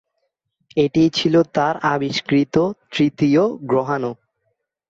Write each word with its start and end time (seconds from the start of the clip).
এটিই 0.77 1.09
ছিল 1.09 1.35
তাঁর 1.53 1.75
আবিষ্কৃত 1.85 2.55
তৃতীয় 2.91 3.43
গ্রহাণু। 3.63 4.11